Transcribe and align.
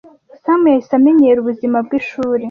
Sam 0.43 0.61
yahise 0.71 0.93
amenyera 0.99 1.37
ubuzima 1.39 1.77
bwishuri. 1.85 2.39